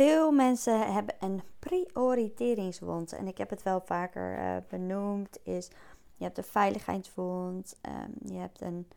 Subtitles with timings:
[0.00, 3.12] Veel mensen hebben een prioriteringswond.
[3.12, 5.38] En ik heb het wel vaker uh, benoemd.
[5.42, 5.68] Is,
[6.12, 7.76] je hebt een veiligheidswond.
[7.88, 8.88] Um, je hebt een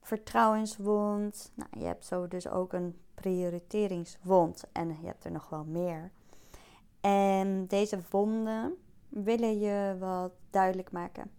[0.00, 1.52] vertrouwenswond.
[1.54, 4.64] Nou, je hebt zo dus ook een prioriteringswond.
[4.72, 6.10] En je hebt er nog wel meer.
[7.00, 8.74] En deze wonden
[9.08, 11.30] willen je wat duidelijk maken.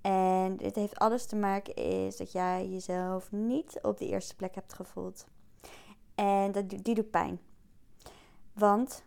[0.00, 4.54] En dit heeft alles te maken is dat jij jezelf niet op de eerste plek
[4.54, 5.26] hebt gevoeld.
[6.14, 7.40] En dat, die doet pijn.
[8.58, 9.02] Want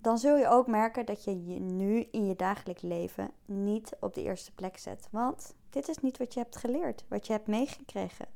[0.00, 4.14] dan zul je ook merken dat je je nu in je dagelijks leven niet op
[4.14, 5.08] de eerste plek zet.
[5.10, 8.26] Want dit is niet wat je hebt geleerd, wat je hebt meegekregen.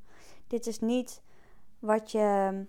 [0.47, 1.23] Dit is niet
[1.79, 2.65] wat je,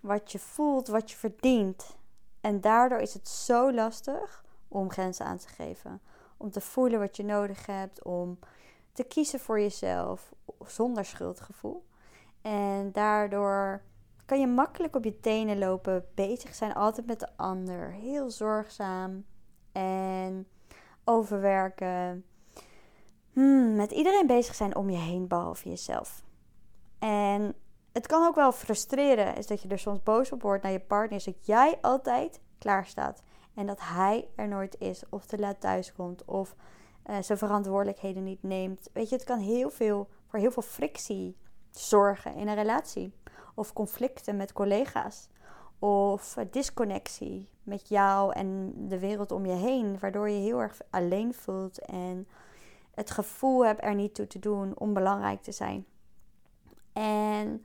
[0.00, 1.96] wat je voelt, wat je verdient.
[2.40, 6.00] En daardoor is het zo lastig om grenzen aan te geven.
[6.36, 8.38] Om te voelen wat je nodig hebt, om
[8.92, 10.32] te kiezen voor jezelf
[10.66, 11.84] zonder schuldgevoel.
[12.42, 13.82] En daardoor
[14.30, 19.24] kan je makkelijk op je tenen lopen, bezig zijn altijd met de ander, heel zorgzaam
[19.72, 20.48] en
[21.04, 22.24] overwerken.
[23.32, 26.24] Hmm, met iedereen bezig zijn om je heen, behalve jezelf.
[26.98, 27.54] En
[27.92, 30.80] het kan ook wel frustreren, is dat je er soms boos op wordt naar je
[30.80, 33.22] partner, is dat jij altijd klaar staat
[33.54, 36.54] en dat hij er nooit is, of te laat thuis komt, of
[37.06, 38.90] uh, zijn verantwoordelijkheden niet neemt.
[38.92, 41.36] Weet je, het kan heel veel voor heel veel frictie
[41.70, 43.12] zorgen in een relatie
[43.60, 45.28] of conflicten met collega's
[45.78, 51.34] of disconnectie met jou en de wereld om je heen, waardoor je heel erg alleen
[51.34, 52.28] voelt en
[52.94, 55.86] het gevoel hebt er niet toe te doen om belangrijk te zijn.
[56.92, 57.64] En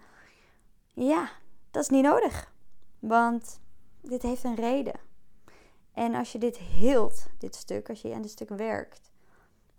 [0.94, 1.30] ja,
[1.72, 2.54] dat is niet nodig,
[3.00, 3.60] want
[4.02, 5.00] dit heeft een reden.
[5.94, 9.12] En als je dit hield, dit stuk, als je aan dit stuk werkt,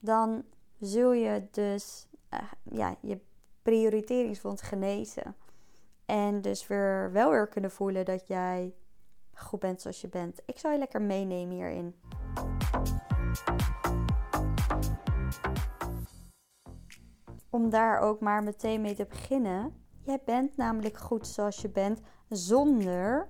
[0.00, 0.44] dan
[0.80, 3.18] zul je dus uh, ja, je
[3.62, 5.36] prioriteringsfonds genezen.
[6.06, 8.74] En dus weer wel weer kunnen voelen dat jij
[9.32, 10.42] goed bent zoals je bent.
[10.44, 11.94] Ik zal je lekker meenemen hierin.
[17.50, 19.84] Om daar ook maar meteen mee te beginnen.
[20.02, 23.28] Jij bent namelijk goed zoals je bent zonder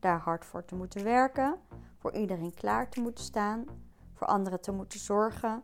[0.00, 1.56] daar hard voor te moeten werken,
[1.98, 3.64] voor iedereen klaar te moeten staan,
[4.12, 5.62] voor anderen te moeten zorgen,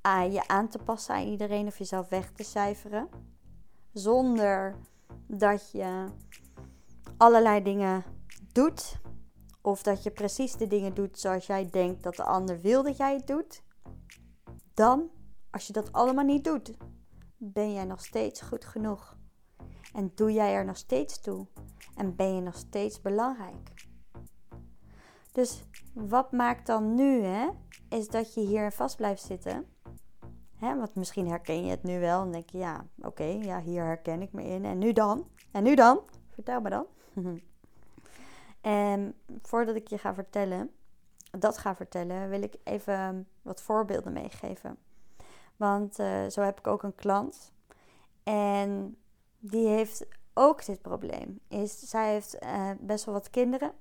[0.00, 3.08] aan je aan te passen aan iedereen of jezelf weg te cijferen.
[3.92, 4.76] Zonder
[5.38, 6.04] dat je
[7.16, 8.04] allerlei dingen
[8.52, 8.98] doet.
[9.62, 12.96] Of dat je precies de dingen doet zoals jij denkt dat de ander wil dat
[12.96, 13.62] jij het doet.
[14.74, 15.10] Dan,
[15.50, 16.76] als je dat allemaal niet doet,
[17.36, 19.16] ben jij nog steeds goed genoeg.
[19.92, 21.46] En doe jij er nog steeds toe.
[21.94, 23.88] En ben je nog steeds belangrijk.
[25.32, 25.62] Dus
[25.94, 27.48] wat maakt dan nu, hè,
[27.88, 29.66] is dat je hier vast blijft zitten
[30.60, 33.84] Hè, want misschien herken je het nu wel en denk je, ja, oké, ja, hier
[33.84, 34.64] herken ik me in.
[34.64, 35.28] En nu dan?
[35.50, 36.00] En nu dan?
[36.30, 36.86] Vertel me dan.
[38.60, 40.70] en voordat ik je ga vertellen,
[41.30, 44.78] dat ga vertellen, wil ik even wat voorbeelden meegeven.
[45.56, 47.52] Want uh, zo heb ik ook een klant.
[48.22, 48.96] En
[49.38, 51.40] die heeft ook dit probleem.
[51.48, 53.72] Is, zij heeft uh, best wel wat kinderen.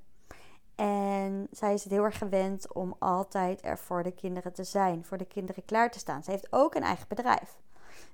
[0.79, 5.05] En zij is het heel erg gewend om altijd er voor de kinderen te zijn,
[5.05, 6.23] voor de kinderen klaar te staan.
[6.23, 7.57] Ze heeft ook een eigen bedrijf.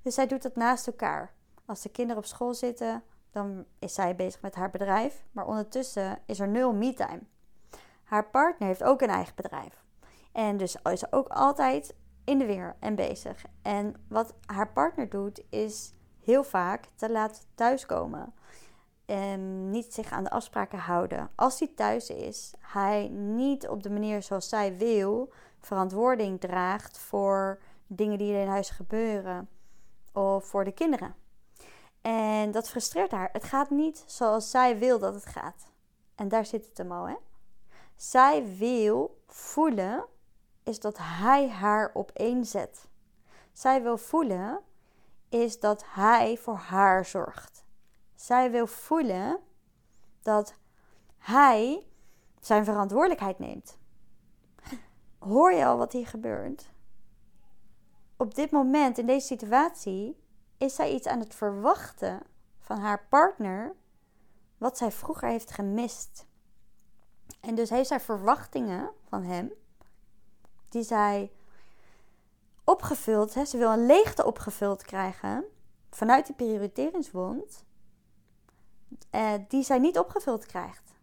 [0.01, 1.33] Dus zij doet het naast elkaar.
[1.65, 5.23] Als de kinderen op school zitten, dan is zij bezig met haar bedrijf.
[5.31, 7.21] Maar ondertussen is er nul me-time.
[8.03, 9.83] Haar partner heeft ook een eigen bedrijf.
[10.31, 13.45] En dus is ze ook altijd in de weer en bezig.
[13.61, 15.93] En wat haar partner doet, is
[16.23, 18.33] heel vaak te laat thuiskomen
[19.05, 21.29] um, niet zich aan de afspraken houden.
[21.35, 27.59] Als hij thuis is, hij niet op de manier zoals zij wil verantwoording draagt voor
[27.87, 29.49] dingen die er in huis gebeuren
[30.11, 31.15] of voor de kinderen.
[32.01, 33.29] En dat frustreert haar.
[33.31, 35.65] Het gaat niet zoals zij wil dat het gaat.
[36.15, 37.15] En daar zit het hem al, hè?
[37.95, 40.05] Zij wil voelen
[40.63, 42.87] is dat hij haar op één zet.
[43.53, 44.59] Zij wil voelen
[45.29, 47.64] is dat hij voor haar zorgt.
[48.15, 49.39] Zij wil voelen
[50.21, 50.55] dat
[51.17, 51.87] hij
[52.39, 53.77] zijn verantwoordelijkheid neemt.
[55.19, 56.69] Hoor je al wat hier gebeurt?
[58.17, 60.23] Op dit moment, in deze situatie,
[60.57, 62.21] is zij iets aan het verwachten
[62.59, 63.75] van haar partner
[64.57, 66.27] wat zij vroeger heeft gemist.
[67.39, 69.51] En dus heeft zij verwachtingen van hem
[70.69, 71.31] die zij
[72.63, 75.45] opgevuld, hè, ze wil een leegte opgevuld krijgen
[75.89, 77.65] vanuit die prioriteringswond
[79.11, 80.93] uh, die zij niet opgevuld krijgt.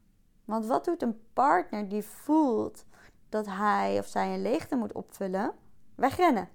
[0.45, 2.85] Want wat doet een partner die voelt
[3.29, 5.55] dat hij of zij een leegte moet opvullen?
[5.95, 6.49] Wegrennen.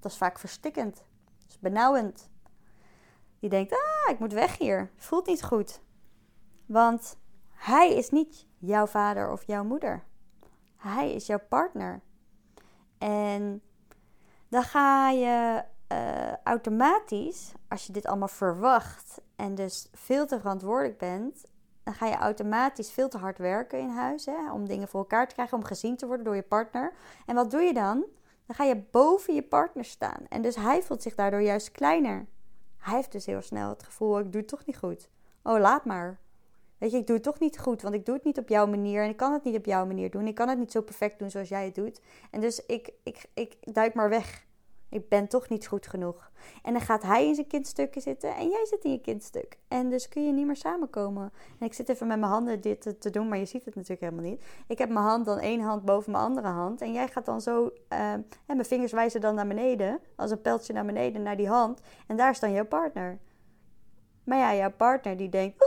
[0.00, 0.96] Dat is vaak verstikkend.
[1.38, 2.30] Dat is benauwend.
[3.38, 4.90] Die denkt, ah, ik moet weg hier.
[4.96, 5.80] Voelt niet goed.
[6.66, 7.20] Want
[7.62, 10.04] Hij is niet jouw vader of jouw moeder.
[10.76, 12.02] Hij is jouw partner.
[12.98, 13.62] En
[14.48, 20.98] dan ga je uh, automatisch, als je dit allemaal verwacht en dus veel te verantwoordelijk
[20.98, 21.44] bent,
[21.82, 25.28] dan ga je automatisch veel te hard werken in huis hè, om dingen voor elkaar
[25.28, 26.92] te krijgen, om gezien te worden door je partner.
[27.26, 28.04] En wat doe je dan?
[28.46, 30.26] Dan ga je boven je partner staan.
[30.28, 32.26] En dus hij voelt zich daardoor juist kleiner.
[32.78, 35.08] Hij heeft dus heel snel het gevoel: ik doe het toch niet goed.
[35.42, 36.20] Oh, laat maar.
[36.78, 38.66] Weet je, ik doe het toch niet goed, want ik doe het niet op jouw
[38.66, 40.26] manier en ik kan het niet op jouw manier doen.
[40.26, 42.00] Ik kan het niet zo perfect doen zoals jij het doet.
[42.30, 44.44] En dus ik, ik, ik duik maar weg.
[44.92, 46.30] Ik ben toch niet goed genoeg.
[46.62, 49.58] En dan gaat hij in zijn kindstukken zitten en jij zit in je kindstuk.
[49.68, 51.32] En dus kun je niet meer samenkomen.
[51.58, 54.00] En ik zit even met mijn handen dit te, doen, maar je ziet het natuurlijk
[54.00, 54.44] helemaal niet.
[54.66, 56.80] Ik heb mijn hand dan één hand boven mijn andere hand.
[56.80, 60.72] En jij gaat dan zo, en mijn vingers wijzen dan naar beneden, als een pijltje
[60.72, 61.80] naar beneden, naar die hand.
[62.06, 63.18] En daar is dan jouw partner.
[64.24, 65.64] Maar ja, jouw partner die denkt,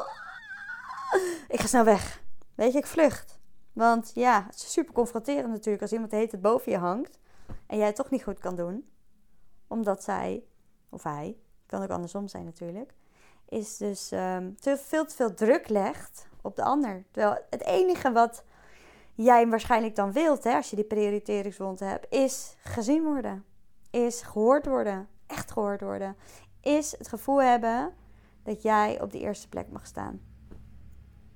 [1.48, 2.24] ik ga snel weg.
[2.56, 3.39] Weet je, ik vlucht.
[3.74, 7.19] Want ja, het is super confronterend natuurlijk als iemand heet het boven je hangt.
[7.68, 8.94] En jij het toch niet goed kan doen
[9.67, 10.44] omdat zij,
[10.89, 12.94] of hij, kan ook andersom zijn natuurlijk,
[13.50, 17.06] is dus um, te, veel te veel druk legt op de ander.
[17.12, 18.44] Terwijl het enige wat
[19.13, 23.45] jij waarschijnlijk dan wilt, hè, als je die prioriteringswond hebt, is gezien worden.
[23.89, 25.07] Is gehoord worden.
[25.27, 26.15] Echt gehoord worden.
[26.62, 27.94] Is het gevoel hebben
[28.44, 30.21] dat jij op de eerste plek mag staan.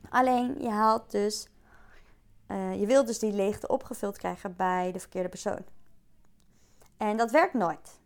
[0.09, 1.49] Alleen je haalt dus,
[2.47, 5.63] uh, je wilt dus die leegte opgevuld krijgen bij de verkeerde persoon.
[6.97, 7.98] En dat werkt nooit.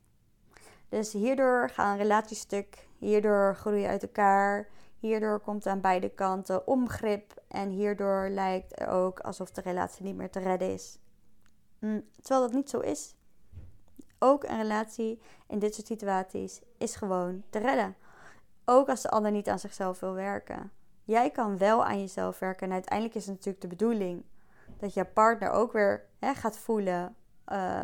[0.94, 4.68] Dus hierdoor gaan relaties stuk, hierdoor groei je uit elkaar,
[5.00, 10.16] hierdoor komt aan beide kanten ongrip en hierdoor lijkt het ook alsof de relatie niet
[10.16, 11.00] meer te redden is.
[11.80, 13.16] Mm, terwijl dat niet zo is.
[14.20, 17.96] Ook een relatie in dit soort situaties is gewoon te redden.
[18.66, 20.72] Ook als de ander niet aan zichzelf wil werken.
[21.04, 24.24] Jij kan wel aan jezelf werken en uiteindelijk is het natuurlijk de bedoeling
[24.78, 27.16] dat je partner ook weer hè, gaat voelen.
[27.52, 27.82] Uh,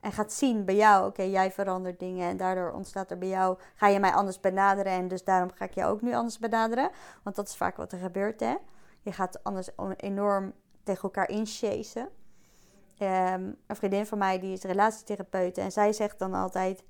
[0.00, 3.58] en gaat zien bij jou, oké, jij verandert dingen en daardoor ontstaat er bij jou,
[3.74, 6.90] ga je mij anders benaderen en dus daarom ga ik je ook nu anders benaderen.
[7.22, 8.54] Want dat is vaak wat er gebeurt, hè.
[9.00, 10.52] Je gaat anders enorm
[10.82, 12.08] tegen elkaar inchasen.
[13.00, 16.84] Um, een vriendin van mij die is relatietherapeut en zij zegt dan altijd,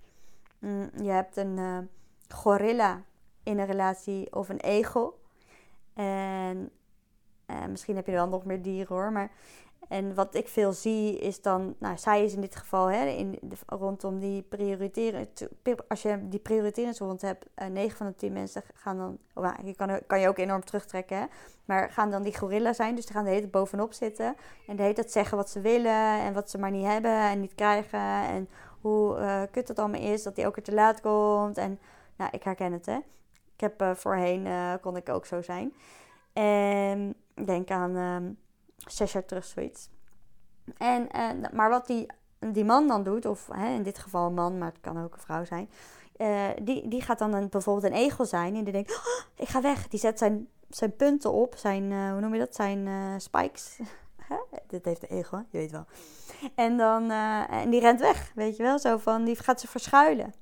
[0.58, 1.78] mm, je hebt een uh,
[2.28, 3.02] gorilla
[3.42, 5.20] in een relatie of een egel.
[5.94, 6.70] En
[7.46, 9.30] uh, misschien heb je wel nog meer dieren hoor, maar
[9.88, 13.38] en wat ik veel zie is dan, nou, zij is in dit geval hè, in
[13.66, 15.28] rondom die prioriteren.
[15.88, 19.54] Als je die prioriteringsrond hebt, uh, eh, 9 van de 10 mensen gaan dan, oh,
[19.64, 21.24] je kan, kan je ook enorm terugtrekken, hè,
[21.64, 22.94] maar gaan dan die gorilla zijn.
[22.94, 24.36] Dus die gaan de hele bovenop zitten
[24.66, 27.40] en de hele tijd zeggen wat ze willen en wat ze maar niet hebben en
[27.40, 28.00] niet krijgen.
[28.28, 28.48] En
[28.80, 31.58] hoe uh, kut het allemaal is, dat die ook er te laat komt.
[31.58, 31.78] En
[32.16, 32.96] nou, ik herken het, hè.
[33.54, 34.48] Ik heb uh, voorheen,
[34.80, 35.72] kon ik ook zo zijn.
[36.32, 38.36] En denk aan.
[38.86, 39.88] Zes jaar terug zoiets.
[40.76, 42.06] En, uh, maar wat die,
[42.38, 45.14] die man dan doet, of hè, in dit geval een man, maar het kan ook
[45.14, 45.70] een vrouw zijn.
[46.16, 49.48] Uh, die, die gaat dan een, bijvoorbeeld een egel zijn en die denkt, oh, ik
[49.48, 49.88] ga weg.
[49.88, 53.78] Die zet zijn, zijn punten op, zijn, uh, hoe noem je dat, zijn spikes.
[54.66, 55.84] Dit heeft de egel, je weet wel.
[56.54, 57.10] En, dan,
[57.50, 58.78] en die rent weg, weet je wel.
[58.78, 60.34] Zo van, die gaat zich verschuilen.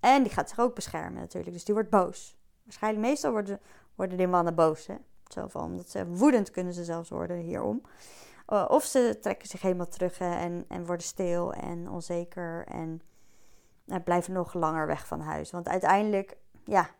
[0.00, 2.36] En die gaat zich ook beschermen natuurlijk, dus die wordt boos.
[2.62, 3.60] Waarschijnlijk, meestal worden,
[3.94, 4.94] worden die mannen boos, hè.
[5.32, 7.82] Van, omdat ze woedend kunnen ze zelfs worden hierom.
[8.48, 13.02] Uh, of ze trekken zich helemaal terug en, en worden stil en onzeker en
[13.86, 15.50] uh, blijven nog langer weg van huis.
[15.50, 16.90] Want uiteindelijk, ja,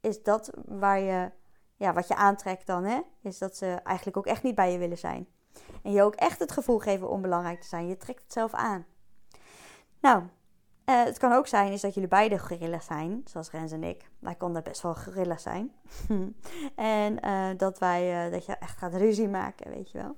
[0.00, 1.30] is dat waar je,
[1.76, 3.00] ja, wat je aantrekt dan, hè?
[3.22, 5.28] Is dat ze eigenlijk ook echt niet bij je willen zijn.
[5.82, 7.86] En je ook echt het gevoel geven onbelangrijk te zijn.
[7.86, 8.86] Je trekt het zelf aan.
[10.00, 10.22] Nou,
[10.86, 14.10] uh, het kan ook zijn is dat jullie beide gorillas zijn, zoals Rens en ik.
[14.18, 15.72] Wij konden best wel gorillas zijn.
[16.74, 20.16] en uh, dat, wij, uh, dat je echt gaat ruzie maken, weet je wel.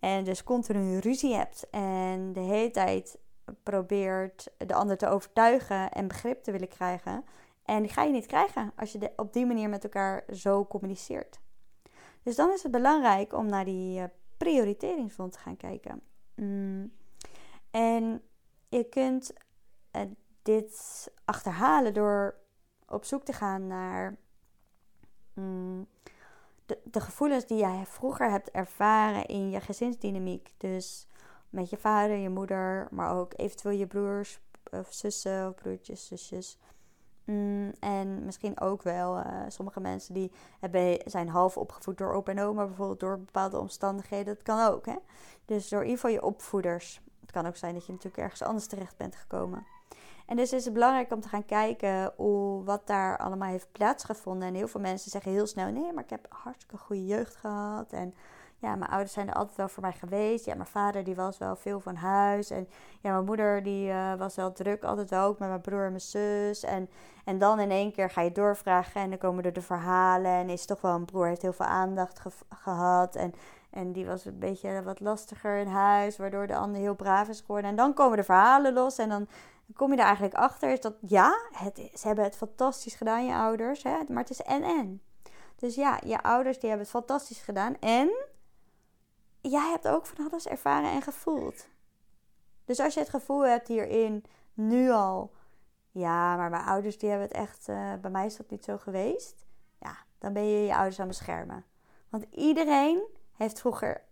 [0.00, 3.18] En dus continu ruzie hebt en de hele tijd
[3.62, 7.24] probeert de ander te overtuigen en begrip te willen krijgen.
[7.64, 11.40] En die ga je niet krijgen als je op die manier met elkaar zo communiceert.
[12.22, 14.02] Dus dan is het belangrijk om naar die
[14.36, 16.02] prioriteringsfond te gaan kijken.
[16.34, 16.92] Mm.
[17.70, 18.22] En
[18.68, 19.32] je kunt
[20.42, 22.34] dit achterhalen door
[22.88, 24.16] op zoek te gaan naar
[25.34, 25.86] mm,
[26.66, 30.54] de, de, gevoelens die jij vroeger hebt ervaren in je gezinsdynamiek.
[30.56, 31.06] Dus
[31.50, 36.58] met je vader, je moeder, maar ook eventueel je broers of zussen of broertjes, zusjes.
[37.24, 42.32] Mm, en misschien ook wel uh, sommige mensen die hebben, zijn half opgevoed door opa
[42.32, 44.34] en oma, bijvoorbeeld door bepaalde omstandigheden.
[44.34, 44.86] Dat kan ook.
[44.86, 44.96] Hè?
[45.44, 47.00] Dus door in ieder geval je opvoeders.
[47.20, 49.66] Het kan ook zijn dat je natuurlijk ergens anders terecht bent gekomen.
[50.26, 54.48] En dus is het belangrijk om te gaan kijken hoe, wat daar allemaal heeft plaatsgevonden.
[54.48, 57.92] En heel veel mensen zeggen heel snel: nee, maar ik heb hartstikke goede jeugd gehad.
[57.92, 58.14] En
[58.62, 60.44] ja, mijn ouders zijn er altijd wel voor mij geweest.
[60.44, 62.50] Ja, mijn vader die was wel veel van huis.
[62.50, 62.68] En
[63.00, 66.00] ja, mijn moeder die uh, was wel druk altijd ook met mijn broer en mijn
[66.00, 66.62] zus.
[66.62, 66.90] En,
[67.24, 70.30] en dan in één keer ga je doorvragen en dan komen er de verhalen.
[70.30, 73.16] En is toch wel een broer, heeft heel veel aandacht gehad.
[73.16, 73.34] En,
[73.70, 77.40] en die was een beetje wat lastiger in huis, waardoor de ander heel braaf is
[77.40, 77.70] geworden.
[77.70, 79.26] En dan komen de verhalen los en dan
[79.74, 80.70] kom je er eigenlijk achter.
[80.72, 83.82] Is dat ja, het, ze hebben het fantastisch gedaan, je ouders.
[83.82, 83.98] Hè?
[84.08, 85.02] Maar het is en-en.
[85.56, 87.78] Dus ja, je ouders die hebben het fantastisch gedaan.
[87.78, 88.10] En
[89.40, 91.68] jij hebt ook van alles ervaren en gevoeld.
[92.64, 94.24] Dus als je het gevoel hebt hierin
[94.54, 95.32] nu al,
[95.90, 98.78] ja, maar mijn ouders die hebben het echt, uh, bij mij is dat niet zo
[98.78, 99.44] geweest.
[99.80, 101.64] Ja, dan ben je je ouders aan beschermen.
[102.08, 103.02] Want iedereen
[103.32, 104.04] heeft vroeger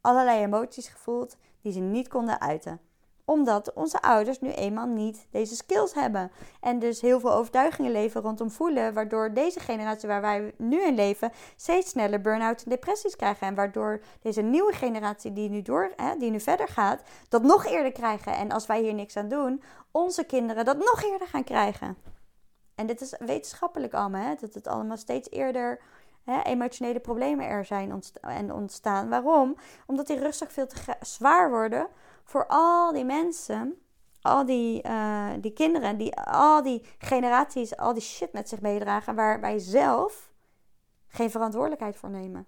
[0.00, 2.80] allerlei emoties gevoeld die ze niet konden uiten
[3.24, 6.30] omdat onze ouders nu eenmaal niet deze skills hebben.
[6.60, 8.94] En dus heel veel overtuigingen leven rondom voelen.
[8.94, 13.46] Waardoor deze generatie waar wij nu in leven steeds sneller burn-out en depressies krijgen.
[13.46, 17.66] En waardoor deze nieuwe generatie die nu, door, hè, die nu verder gaat, dat nog
[17.66, 18.32] eerder krijgen.
[18.32, 21.96] En als wij hier niks aan doen, onze kinderen dat nog eerder gaan krijgen.
[22.74, 25.80] En dit is wetenschappelijk allemaal, hè, dat het allemaal steeds eerder
[26.42, 29.08] emotionele problemen er zijn en ontstaan.
[29.08, 29.56] Waarom?
[29.86, 31.88] Omdat die rustig veel te zwaar worden
[32.24, 33.74] voor al die mensen,
[34.20, 39.14] al die, uh, die kinderen, die, al die generaties, al die shit met zich meedragen,
[39.14, 40.32] waar wij zelf
[41.06, 42.46] geen verantwoordelijkheid voor nemen.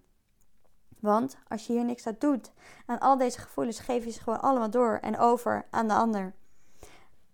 [1.01, 2.53] Want als je hier niks aan doet,
[2.87, 6.35] aan al deze gevoelens geef je ze gewoon allemaal door en over aan de ander.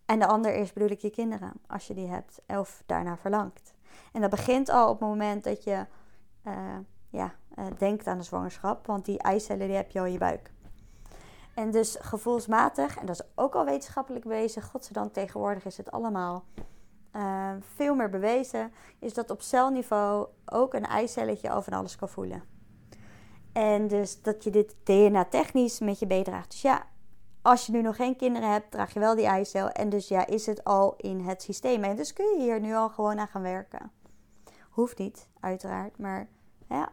[0.07, 3.75] En de ander is bedoel ik je kinderen, als je die hebt of daarna verlangt.
[4.13, 5.87] En dat begint al op het moment dat je
[6.47, 6.77] uh,
[7.09, 10.19] ja, uh, denkt aan de zwangerschap, want die eicellen die heb je al in je
[10.19, 10.51] buik.
[11.54, 16.44] En dus gevoelsmatig, en dat is ook al wetenschappelijk bewezen, godzijdank tegenwoordig is het allemaal
[17.16, 22.09] uh, veel meer bewezen, is dat op celniveau ook een eicelletje al van alles kan
[22.09, 22.42] voelen.
[23.52, 26.50] En dus dat je dit DNA-technisch met je meedraagt.
[26.50, 26.87] Dus ja,
[27.42, 29.68] als je nu nog geen kinderen hebt, draag je wel die eicel.
[29.68, 31.85] En dus ja, is het al in het systeem.
[31.85, 33.90] En dus kun je hier nu al gewoon aan gaan werken.
[34.71, 35.99] Hoeft niet, uiteraard.
[35.99, 36.28] Maar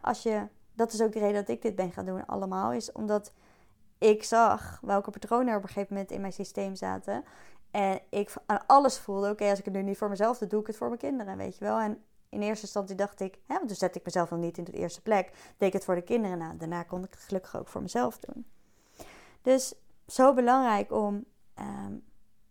[0.02, 2.74] als je, dat is ook de reden dat ik dit ben gaan doen allemaal.
[2.74, 3.32] Is omdat
[4.00, 7.24] ik zag welke patronen er op een gegeven moment in mijn systeem zaten.
[7.72, 10.62] En ik aan alles voelde, oké, als ik het nu niet voor mezelf doe, doe
[10.62, 11.80] ik het voor mijn kinderen, weet je wel.
[11.80, 14.64] En in eerste instantie dacht ik, hè, want toen zette ik mezelf nog niet in
[14.64, 16.38] de eerste plek, deed ik het voor de kinderen.
[16.38, 18.46] Nou, daarna kon ik het gelukkig ook voor mezelf doen.
[19.42, 19.74] Dus
[20.08, 21.94] zo belangrijk om ehm,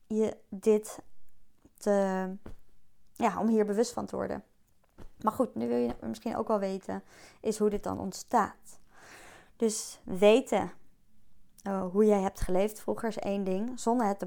[0.07, 0.99] je dit
[1.79, 2.29] te,
[3.13, 4.45] ja, om hier bewust van te worden.
[5.21, 7.03] Maar goed, nu wil je misschien ook wel weten,
[7.41, 8.81] is hoe dit dan ontstaat.
[9.57, 10.73] Dus weten
[11.69, 13.81] uh, hoe jij hebt geleefd vroeger is één ding.
[13.81, 14.27] Zonder het te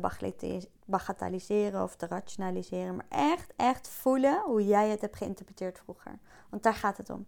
[0.86, 2.96] bagatelliseren of te rationaliseren.
[2.96, 6.20] Maar echt, echt voelen hoe jij het hebt geïnterpreteerd vroeger.
[6.50, 7.26] Want daar gaat het om.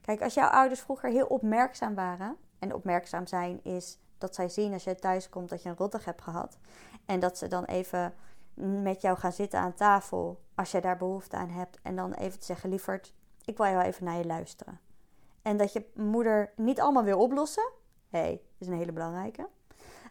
[0.00, 2.36] Kijk, als jouw ouders vroeger heel opmerkzaam waren.
[2.58, 6.04] En opmerkzaam zijn is dat zij zien als je thuis komt dat je een rottig
[6.04, 6.58] hebt gehad.
[7.06, 8.14] En dat ze dan even
[8.82, 10.40] met jou gaan zitten aan tafel.
[10.54, 11.78] Als je daar behoefte aan hebt.
[11.82, 14.80] En dan even te zeggen, lieverd, ik wil jou even naar je luisteren.
[15.42, 17.70] En dat je moeder niet allemaal wil oplossen
[18.12, 19.48] hey, is een hele belangrijke.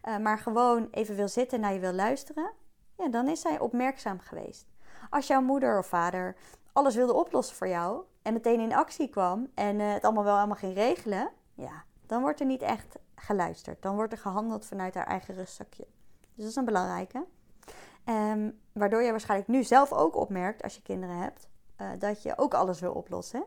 [0.07, 2.51] Uh, maar gewoon even wil zitten naar je wil luisteren,
[2.97, 4.65] ja, dan is zij opmerkzaam geweest.
[5.09, 6.35] Als jouw moeder of vader
[6.73, 10.37] alles wilde oplossen voor jou en meteen in actie kwam en uh, het allemaal wel
[10.37, 13.81] allemaal ging regelen, ja, dan wordt er niet echt geluisterd.
[13.81, 15.87] Dan wordt er gehandeld vanuit haar eigen rustzakje.
[16.21, 17.25] Dus dat is een belangrijke.
[18.05, 21.47] Um, waardoor je waarschijnlijk nu zelf ook opmerkt, als je kinderen hebt,
[21.81, 23.43] uh, dat je ook alles wil oplossen.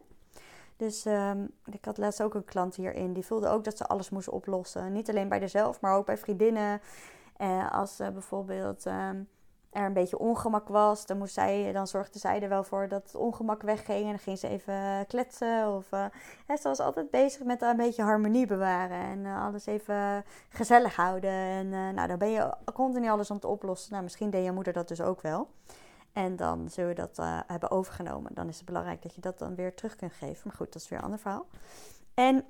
[0.77, 3.13] Dus um, ik had laatst ook een klant hierin.
[3.13, 4.93] Die voelde ook dat ze alles moest oplossen.
[4.93, 6.81] Niet alleen bij zichzelf, maar ook bij vriendinnen.
[7.39, 9.29] Uh, als uh, bijvoorbeeld um,
[9.71, 13.03] er een beetje ongemak was, dan, moest zij, dan zorgde zij er wel voor dat
[13.03, 14.03] het ongemak wegging.
[14.03, 15.75] En dan ging ze even kletsen.
[15.75, 16.05] Of, uh,
[16.47, 18.97] ze was altijd bezig met een beetje harmonie bewaren.
[18.97, 21.31] En alles even gezellig houden.
[21.31, 23.91] En nou, dan ben je continu alles aan het oplossen.
[23.91, 25.49] Nou, misschien deed je moeder dat dus ook wel.
[26.15, 28.35] En dan zullen we dat uh, hebben overgenomen.
[28.35, 30.41] Dan is het belangrijk dat je dat dan weer terug kunt geven.
[30.45, 31.47] Maar goed, dat is weer een ander verhaal.
[32.15, 32.45] En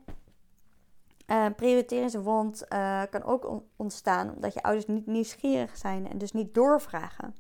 [1.26, 6.54] uh, prioriteringswond uh, kan ook ontstaan omdat je ouders niet nieuwsgierig zijn en dus niet
[6.54, 7.36] doorvragen.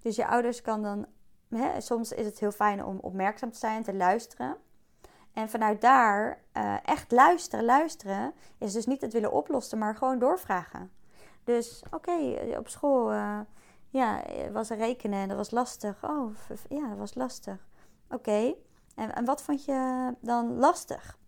[0.00, 1.06] Dus je ouders kan dan,
[1.48, 4.56] hè, soms is het heel fijn om opmerkzaam te zijn, te luisteren.
[5.32, 6.42] En vanuit daar
[6.84, 10.92] echt luisteren, luisteren is dus niet het willen oplossen, maar gewoon doorvragen.
[11.44, 13.12] Dus oké, op school
[13.94, 14.22] ja,
[14.52, 16.04] was er rekenen en dat was lastig.
[16.04, 16.34] Oh,
[16.68, 17.66] ja, dat was lastig.
[18.10, 18.54] Oké,
[18.94, 21.18] en, en wat vond je dan lastig?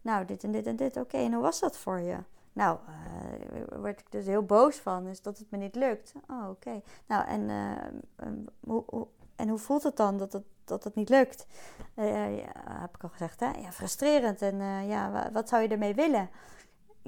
[0.00, 0.96] Nou, dit en dit en dit.
[0.96, 2.16] Oké, en hoe was dat voor je?
[2.52, 6.12] Nou, uh, word ik dus heel boos van, is dat het me niet lukt.
[6.28, 6.80] Oh, oké.
[7.06, 8.28] Nou, en, uh,
[8.60, 11.46] hoe, hoe, en hoe voelt het dan dat het, dat het niet lukt?
[11.94, 12.28] Ja,
[12.64, 13.50] heb ik al gezegd, hè?
[13.50, 14.42] Ja, frustrerend.
[14.42, 16.30] En ja, wat zou je ermee willen?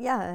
[0.02, 0.30] Ja,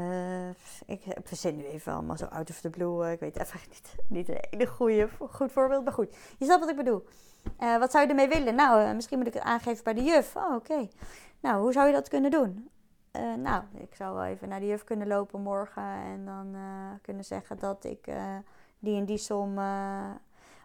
[0.86, 3.12] ik verzin nu even allemaal zo out of the blue.
[3.12, 6.16] ik weet even niet, niet een hele goede, goed voorbeeld, maar goed.
[6.38, 7.08] Je snapt wat ik bedoel.
[7.58, 8.56] wat zou je ermee willen?
[8.56, 10.36] Nou, misschien moet ik het aangeven bij de juf.
[10.36, 10.88] Oh, oké.
[11.40, 12.70] Nou, hoe zou je dat kunnen doen?
[13.38, 16.56] Nou, ik zou wel even naar de juf kunnen lopen morgen en dan
[17.02, 18.10] kunnen zeggen dat ik
[18.80, 19.60] die en die som.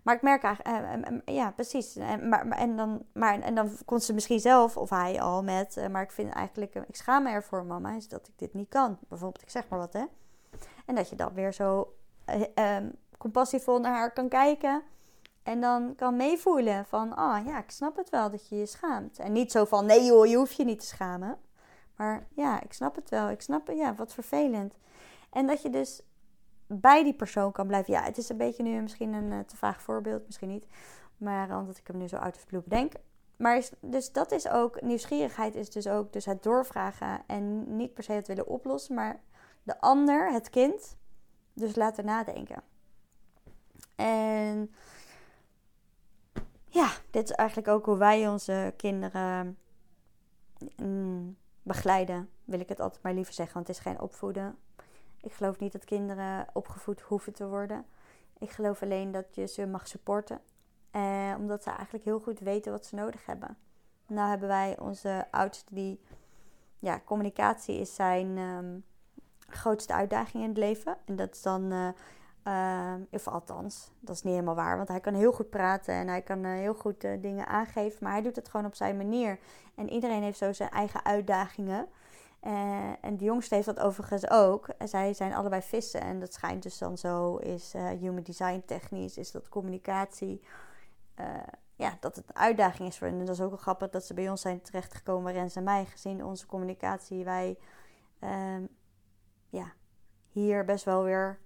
[0.02, 1.97] Maar ik merk eigenlijk, ja, precies.
[1.97, 5.88] En, maar, en, dan, maar, en dan komt ze misschien zelf of hij al met,
[5.90, 8.99] maar ik vind eigenlijk, ik schaam me ervoor, mama, is dat ik dit niet kan.
[9.09, 10.04] Bijvoorbeeld, ik zeg maar wat, hè.
[10.87, 11.94] En dat je dan weer zo
[12.54, 14.82] um, compassievol naar haar kan kijken.
[15.42, 18.66] En dan kan meevoelen van, ah oh, ja, ik snap het wel dat je je
[18.66, 19.18] schaamt.
[19.18, 21.38] En niet zo van, nee joh, je hoeft je niet te schamen.
[21.97, 23.30] Maar ja, ik snap het wel.
[23.30, 24.75] Ik snap het, ja, wat vervelend.
[25.30, 26.02] En dat je dus
[26.75, 27.93] bij die persoon kan blijven.
[27.93, 30.67] Ja, het is een beetje nu misschien een uh, te vaag voorbeeld, misschien niet.
[31.17, 32.93] Maar eh, omdat ik hem nu zo uit of blue bedenk.
[33.37, 38.02] Maar dus dat is ook, nieuwsgierigheid is dus ook dus het doorvragen en niet per
[38.02, 39.21] se het willen oplossen, maar
[39.62, 40.97] de ander, het kind,
[41.52, 42.62] dus laten nadenken.
[43.97, 44.75] En
[46.64, 49.59] ja, dit is eigenlijk ook hoe wij onze kinderen
[50.76, 54.59] mm, begeleiden, wil ik het altijd maar liever zeggen, want het is geen opvoeden.
[55.23, 57.85] Ik geloof niet dat kinderen opgevoed hoeven te worden.
[58.38, 60.41] Ik geloof alleen dat je ze mag supporten,
[60.91, 63.57] eh, omdat ze eigenlijk heel goed weten wat ze nodig hebben.
[64.07, 66.00] Nou hebben wij onze oudste die,
[66.79, 68.79] ja, communicatie is zijn ehm,
[69.47, 70.97] grootste uitdaging in het leven.
[71.05, 71.88] En dat is dan uh,
[72.47, 74.76] uh, of althans, dat is niet helemaal waar.
[74.76, 77.99] Want hij kan heel goed praten en hij kan heel goed dingen aangeven.
[78.02, 79.38] Maar hij doet het gewoon op zijn manier.
[79.75, 81.88] En iedereen heeft zo zijn eigen uitdagingen.
[83.00, 84.68] En de jongste heeft dat overigens ook.
[84.84, 86.00] Zij zijn allebei vissen.
[86.00, 90.42] En dat schijnt dus dan zo, is human design technisch, is dat communicatie.
[91.76, 93.18] ja, dat het een uitdaging is voor hen.
[93.18, 95.84] En dat is ook wel grappig dat ze bij ons zijn terechtgekomen, Rens en mij.
[95.84, 97.58] Gezien onze communicatie, wij
[98.18, 98.66] ehm,
[99.49, 99.72] ja,
[100.28, 101.38] hier best wel weer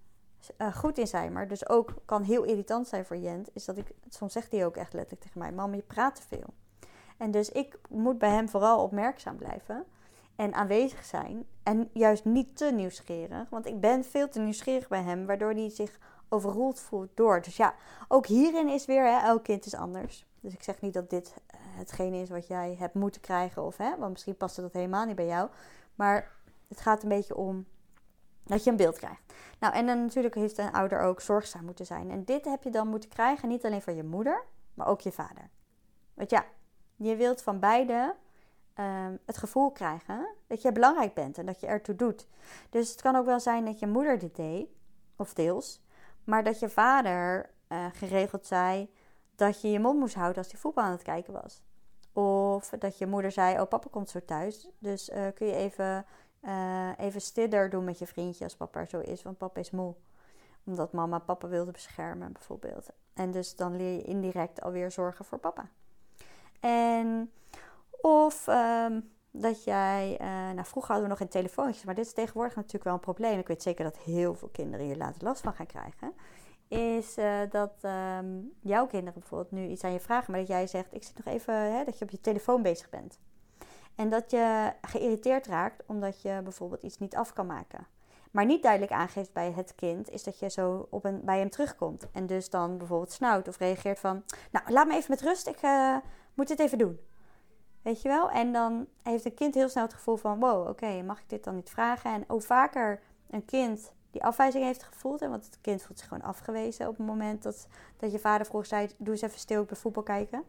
[0.74, 1.32] goed in zijn.
[1.32, 3.48] Maar dus ook kan heel irritant zijn voor Jent.
[3.52, 6.22] Is dat ik, soms zegt hij ook echt letterlijk tegen mij: Mam, je praat te
[6.22, 6.54] veel.
[7.16, 9.84] En dus ik moet bij hem vooral opmerkzaam blijven.
[10.36, 11.46] En aanwezig zijn.
[11.62, 13.48] En juist niet te nieuwsgierig.
[13.50, 15.26] Want ik ben veel te nieuwsgierig bij hem.
[15.26, 17.42] Waardoor hij zich overroeld voelt door.
[17.42, 17.74] Dus ja,
[18.08, 20.26] ook hierin is weer, hè, elk kind is anders.
[20.40, 23.64] Dus ik zeg niet dat dit uh, hetgene is wat jij hebt moeten krijgen.
[23.64, 25.50] Of, hè, want misschien past dat helemaal niet bij jou.
[25.94, 26.32] Maar
[26.68, 27.66] het gaat een beetje om
[28.44, 29.32] dat je een beeld krijgt.
[29.58, 32.10] Nou, en dan natuurlijk heeft een ouder ook zorgzaam moeten zijn.
[32.10, 34.44] En dit heb je dan moeten krijgen, niet alleen van je moeder,
[34.74, 35.50] maar ook je vader.
[36.14, 36.44] Want ja,
[36.96, 38.14] je wilt van beide
[38.76, 42.26] ehm, het gevoel krijgen dat je belangrijk bent en dat je ertoe doet.
[42.70, 44.68] Dus het kan ook wel zijn dat je moeder dit deed,
[45.16, 45.80] of deels,
[46.24, 48.90] maar dat je vader uh, geregeld zei
[49.34, 51.62] dat je je mond moest houden als hij voetbal aan het kijken was.
[52.12, 54.68] Of dat je moeder zei: Oh, papa komt zo thuis.
[54.78, 56.06] Dus uh, kun je even
[56.42, 59.94] uh, even doen met je vriendje als papa zo is, want papa is moe.
[60.64, 62.88] Omdat mama papa wilde beschermen, bijvoorbeeld.
[63.14, 65.68] En dus dan leer je indirect alweer zorgen voor papa.
[66.60, 67.32] En
[68.00, 72.12] of um, dat jij, uh, nou vroeger hadden we nog geen telefoontjes, maar dit is
[72.12, 73.38] tegenwoordig natuurlijk wel een probleem.
[73.38, 76.12] Ik weet zeker dat heel veel kinderen hier later last van gaan krijgen.
[76.68, 80.66] Is uh, dat um, jouw kinderen bijvoorbeeld nu iets aan je vragen, maar dat jij
[80.66, 83.18] zegt: Ik zit nog even, hè, dat je op je telefoon bezig bent.
[83.94, 87.86] En dat je geïrriteerd raakt omdat je bijvoorbeeld iets niet af kan maken.
[88.30, 91.50] Maar niet duidelijk aangeeft bij het kind, is dat je zo op een, bij hem
[91.50, 92.10] terugkomt.
[92.12, 95.62] En dus dan bijvoorbeeld snauwt of reageert van: Nou, laat me even met rust, ik
[95.62, 95.96] uh,
[96.34, 96.98] moet dit even doen.
[97.86, 98.30] Weet je wel?
[98.30, 101.44] En dan heeft een kind heel snel het gevoel van: Wow, oké, mag ik dit
[101.44, 102.12] dan niet vragen?
[102.12, 106.22] En hoe vaker een kind die afwijzing heeft gevoeld, want het kind voelt zich gewoon
[106.22, 109.66] afgewezen op het moment dat, dat je vader vroeg zei: Doe eens even stil, ik
[109.66, 110.42] ben voetbal kijken.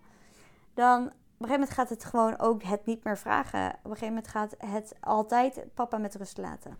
[0.73, 1.13] Dan op een
[1.47, 3.69] gegeven moment gaat het gewoon ook het niet meer vragen.
[3.69, 6.78] Op een gegeven moment gaat het altijd papa met rust laten.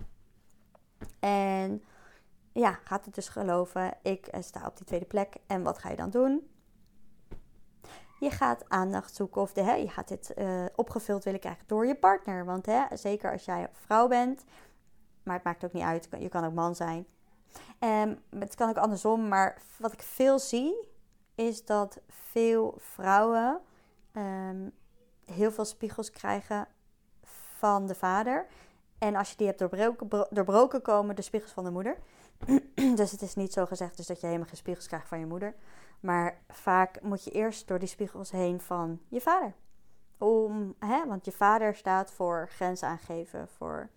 [1.20, 1.84] En
[2.52, 5.36] ja, gaat het dus geloven, ik eh, sta op die tweede plek.
[5.48, 6.50] En wat ga je dan doen?
[8.20, 11.96] Je gaat aandacht zoeken of hè, je gaat dit uh, opgevuld willen krijgen door je
[11.96, 12.46] partner.
[12.46, 14.44] Want hè, zeker als jij vrouw bent,
[15.24, 17.06] maar het maakt ook niet uit, je kan ook man zijn.
[17.80, 20.90] Um, het kan ook andersom, maar wat ik veel zie,
[21.36, 23.62] is dat veel vrouwen
[24.14, 24.72] um,
[25.26, 26.68] heel veel spiegels krijgen
[27.58, 28.46] van de vader.
[28.98, 31.98] En als je die hebt doorbroken, doorbroken komen de spiegels van de moeder.
[32.96, 35.26] dus het is niet zo gezegd dus dat je helemaal geen spiegels krijgt van je
[35.26, 35.56] moeder.
[36.00, 39.54] Maar vaak moet je eerst door die spiegels heen van je vader.
[40.18, 43.90] Om, hè, want je vader staat voor grenzen aangeven, voor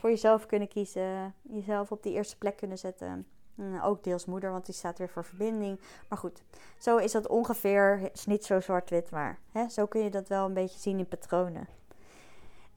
[0.00, 1.34] voor jezelf kunnen kiezen.
[1.42, 3.26] Jezelf op die eerste plek kunnen zetten.
[3.54, 5.80] Mm, ook deels moeder, want die staat weer voor verbinding.
[6.08, 6.42] Maar goed,
[6.78, 8.10] zo is dat ongeveer.
[8.12, 11.08] Is niet zo zwart-wit, maar hè, zo kun je dat wel een beetje zien in
[11.08, 11.68] patronen.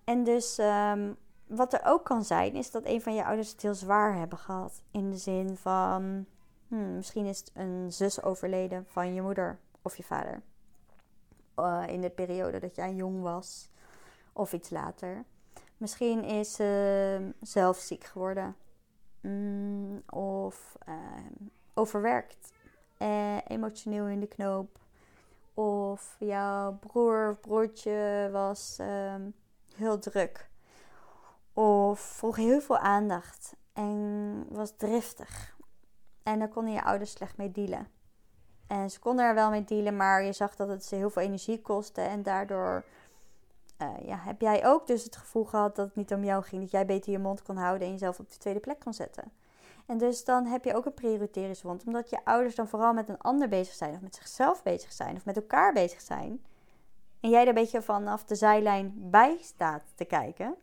[0.04, 1.14] En dus ehm,
[1.48, 4.38] wat er ook kan zijn, is dat een van je ouders het heel zwaar hebben
[4.38, 4.84] gehad.
[4.92, 6.26] In de zin van,
[6.74, 10.42] hmm, misschien is het een zus overleden van je moeder of je vader.
[11.60, 13.70] Uh, in de periode dat jij jong was
[14.34, 15.24] of iets later.
[15.78, 18.56] Misschien is ze zelf ziek geworden.
[19.22, 20.96] Mm, of uh,
[21.74, 22.52] overwerkt.
[23.00, 24.80] Uh, emotioneel in de knoop.
[25.54, 29.16] Of jouw broer of broertje was uh,
[29.76, 30.50] heel druk.
[31.54, 33.56] Of vroeg heel veel aandacht.
[33.74, 35.56] En was driftig.
[36.24, 37.88] En daar konden je ouders slecht mee dealen.
[38.68, 41.22] En ze konden er wel mee dealen, maar je zag dat het ze heel veel
[41.22, 42.02] energie kostte.
[42.02, 42.84] En daardoor
[43.82, 46.62] uh, ja, heb jij ook dus het gevoel gehad dat het niet om jou ging.
[46.62, 49.32] Dat jij beter je mond kon houden en jezelf op de tweede plek kon zetten.
[49.86, 51.84] En dus dan heb je ook een prioriteringswond.
[51.86, 53.94] Omdat je ouders dan vooral met een ander bezig zijn.
[53.94, 55.16] Of met zichzelf bezig zijn.
[55.16, 56.46] Of met elkaar bezig zijn.
[57.20, 60.56] En jij er een beetje vanaf de zijlijn bij staat te kijken.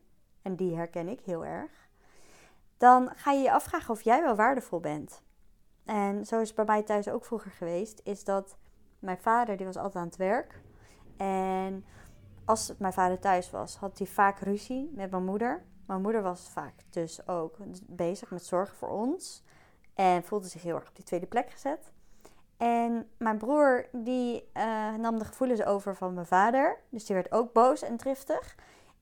[0.43, 1.89] En die herken ik heel erg.
[2.77, 5.23] Dan ga je je afvragen of jij wel waardevol bent.
[5.91, 8.01] En zo is het bij mij thuis ook vroeger geweest.
[8.05, 8.57] Is dat
[8.99, 10.61] mijn vader, die was altijd aan het werk.
[11.17, 11.85] En
[12.45, 15.65] als mijn vader thuis was, had hij vaak ruzie met mijn moeder.
[15.87, 19.43] Mijn moeder was vaak dus ook bezig met zorgen voor ons.
[19.95, 21.93] En voelde zich heel erg op die tweede plek gezet.
[22.57, 26.81] En mijn broer die uh, nam de gevoelens over van mijn vader.
[26.89, 28.57] Dus die werd ook boos en driftig.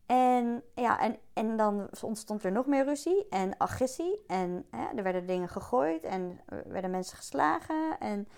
[0.09, 4.25] En, ja, en, en dan ontstond er nog meer ruzie en agressie.
[4.27, 7.99] En hè, er werden dingen gegooid en er werden mensen geslagen.
[7.99, 8.29] En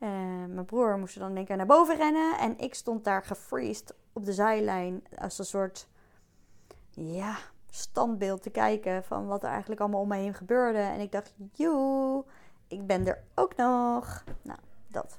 [0.00, 0.08] uh,
[0.48, 2.38] mijn broer moest dan denk ik naar boven rennen.
[2.38, 5.88] En ik stond daar gefreezed op de zijlijn als een soort
[6.90, 7.36] ja,
[7.70, 10.78] standbeeld te kijken van wat er eigenlijk allemaal om me heen gebeurde.
[10.78, 12.24] En ik dacht, joe,
[12.68, 14.24] ik ben er ook nog.
[14.42, 15.18] Nou, dat.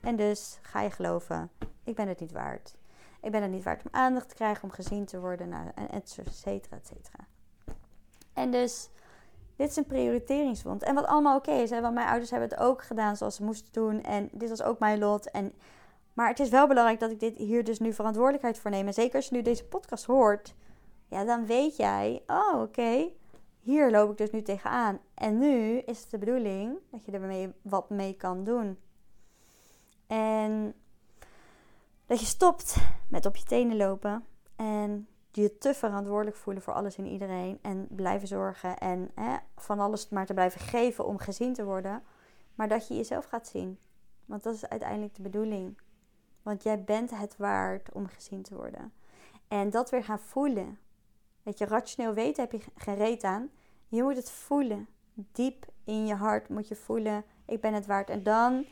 [0.00, 1.50] En dus ga je geloven,
[1.84, 2.74] ik ben het niet waard.
[3.26, 6.18] Ik ben het niet waard om aandacht te krijgen, om gezien te worden, nou, et
[6.30, 7.26] cetera, et cetera.
[8.32, 8.88] En dus,
[9.56, 10.82] dit is een prioriteringswond.
[10.82, 13.44] En wat allemaal oké is, hè, want mijn ouders hebben het ook gedaan zoals ze
[13.44, 14.02] moesten doen.
[14.02, 15.30] En dit was ook mijn lot.
[15.30, 15.52] En
[16.12, 18.86] maar het is wel belangrijk dat ik dit hier dus nu verantwoordelijkheid voor neem.
[18.86, 20.54] En zeker als je nu deze podcast hoort,
[21.08, 23.08] ja, dan weet jij, oh oké,
[23.60, 24.98] hier loop ik dus nu tegenaan.
[25.14, 28.78] En nu is het de bedoeling dat je er wat mee kan doen.
[30.06, 30.74] En
[32.06, 32.76] dat je stopt
[33.08, 34.24] met op je tenen lopen
[34.56, 37.58] en je te verantwoordelijk voelen voor alles en iedereen.
[37.62, 42.02] En blijven zorgen en hè, van alles maar te blijven geven om gezien te worden.
[42.54, 43.78] Maar dat je jezelf gaat zien.
[44.24, 45.78] Want dat is uiteindelijk de bedoeling.
[46.42, 48.92] Want jij bent het waard om gezien te worden.
[49.48, 50.78] En dat weer gaan voelen.
[51.42, 53.50] Weet je, rationeel weten heb je geen reet aan.
[53.88, 54.88] Je moet het voelen.
[55.14, 58.10] Diep in je hart moet je voelen, ik ben het waard.
[58.10, 58.64] En dan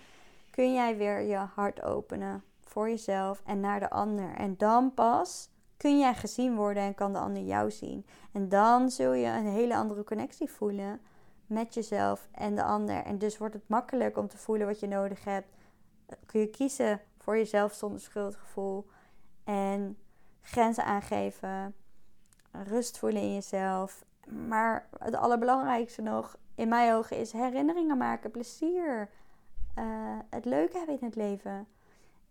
[0.50, 4.34] kun jij weer je hart openen voor jezelf en naar de ander.
[4.34, 8.06] En dan pas kun jij gezien worden en kan de ander jou zien.
[8.32, 11.00] En dan zul je een hele andere connectie voelen
[11.46, 13.04] met jezelf en de ander.
[13.04, 15.48] En dus wordt het makkelijk om te voelen wat je nodig hebt.
[16.26, 18.86] Kun je kiezen voor jezelf zonder schuldgevoel.
[19.44, 19.98] En
[20.40, 21.74] grenzen aangeven.
[22.50, 24.04] Rust voelen in jezelf.
[24.48, 29.10] Maar het allerbelangrijkste nog, in mijn ogen, is herinneringen maken, plezier.
[29.78, 31.66] Uh, het leuke hebben in het leven.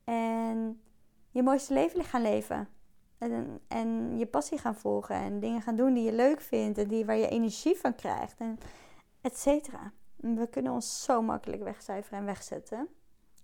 [0.03, 0.81] En
[1.29, 2.69] je mooiste leven gaan leven.
[3.17, 5.15] En, en, je passie gaan volgen.
[5.15, 6.77] En dingen gaan doen die je leuk vindt.
[6.77, 8.39] En die, waar je energie van krijgt.
[8.39, 8.59] En
[9.21, 9.91] et cetera.
[10.15, 12.87] We kunnen ons zo makkelijk wegcijferen en wegzetten.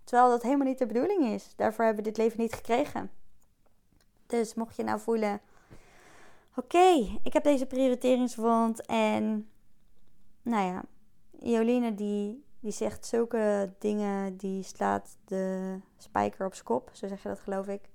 [0.03, 1.55] Terwijl dat helemaal niet de bedoeling is.
[1.55, 3.11] Daarvoor hebben we dit leven niet gekregen.
[4.25, 5.41] Dus mocht je nou voelen:
[6.55, 9.49] oké, ik heb deze prioriteringswond en
[10.41, 10.83] nou ja,
[11.39, 17.23] Jolene die, die zegt zulke dingen, die slaat de spijker op zijn kop, zo zeg
[17.23, 17.89] je dat geloof ik.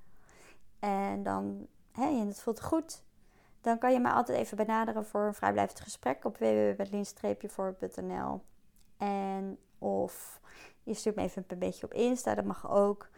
[0.78, 3.02] En dan, hé, en het voelt goed.
[3.60, 8.42] Dan kan je mij altijd even benaderen voor een vrijblijvend gesprek op www.lien-voor.nl.
[8.96, 10.40] En of
[10.82, 13.08] je stuurt me even een beetje op Insta, dat mag ook.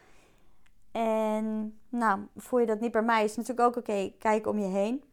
[0.92, 4.12] En nou, voel je dat niet bij mij, is natuurlijk ook oké.
[4.18, 5.04] Kijk om je heen.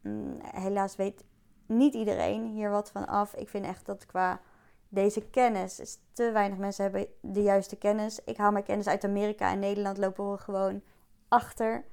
[0.00, 1.24] Mm, helaas weet
[1.66, 3.34] niet iedereen hier wat van af.
[3.34, 4.40] Ik vind echt dat qua
[4.88, 8.20] deze kennis, is te weinig mensen hebben de juiste kennis.
[8.24, 10.82] Ik haal mijn kennis uit Amerika en Nederland lopen we gewoon
[11.28, 11.84] achter.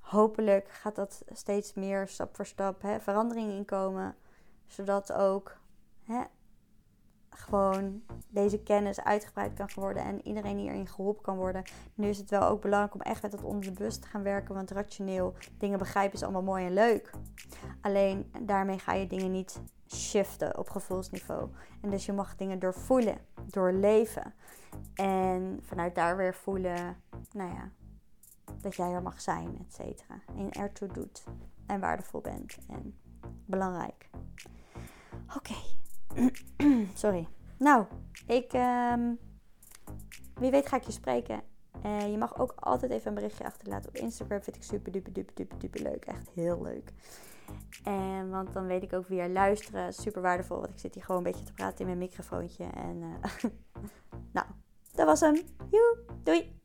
[0.00, 4.16] Hopelijk gaat dat steeds meer stap voor stap hè, verandering inkomen.
[4.66, 5.58] Zodat ook
[6.04, 6.22] hè,
[7.30, 11.62] gewoon deze kennis uitgebreid kan worden en iedereen hierin geholpen kan worden.
[11.94, 14.22] Nu is het wel ook belangrijk om echt met het onder de bus te gaan
[14.22, 17.10] werken, want rationeel dingen begrijpen is allemaal mooi en leuk.
[17.80, 19.60] Alleen daarmee ga je dingen niet
[19.94, 21.50] shiften op gevoelsniveau.
[21.82, 24.34] En dus je mag dingen doorvoelen, doorleven.
[24.94, 26.96] En vanuit daar weer voelen,
[27.32, 27.70] nou ja,
[28.60, 30.20] dat jij er mag zijn, et cetera.
[30.36, 31.24] En ertoe doet.
[31.66, 32.58] En waardevol bent.
[32.68, 32.98] En
[33.44, 34.10] belangrijk.
[35.36, 35.54] Oké.
[36.94, 37.28] Sorry.
[37.58, 37.84] Nou,
[38.26, 38.52] ik.
[38.52, 39.18] Um,
[40.34, 41.42] wie weet ga ik je spreken.
[41.84, 44.42] Uh, je mag ook altijd even een berichtje achterlaten op Instagram.
[44.42, 46.04] Vind ik super duper duper duper duper leuk.
[46.04, 46.92] Echt heel leuk.
[47.84, 49.92] En, want dan weet ik ook wie er luisteren.
[49.92, 50.56] Super waardevol.
[50.60, 52.64] Want ik zit hier gewoon een beetje te praten in mijn microfoontje.
[52.64, 53.50] En uh,
[54.32, 54.46] nou,
[54.94, 55.40] dat was hem.
[56.22, 56.57] Doei!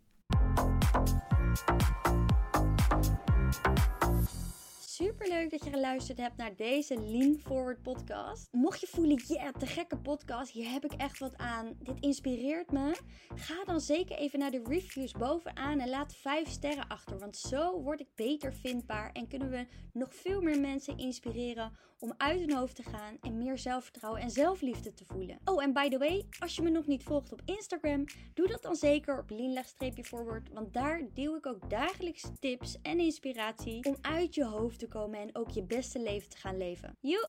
[5.27, 8.47] Leuk dat je geluisterd hebt naar deze Lean Forward podcast.
[8.51, 11.77] Mocht je voelen, ja, yeah, te gekke podcast, hier heb ik echt wat aan.
[11.79, 12.95] Dit inspireert me.
[13.35, 17.19] Ga dan zeker even naar de reviews bovenaan en laat 5 sterren achter.
[17.19, 22.13] Want zo word ik beter vindbaar en kunnen we nog veel meer mensen inspireren om
[22.17, 25.39] uit hun hoofd te gaan en meer zelfvertrouwen en zelfliefde te voelen.
[25.45, 28.61] Oh, en by the way, als je me nog niet volgt op Instagram, doe dat
[28.61, 34.35] dan zeker op lean-forward, want daar deel ik ook dagelijks tips en inspiratie om uit
[34.35, 36.97] je hoofd te komen en ook je beste leven te gaan leven.
[36.99, 37.25] Joe!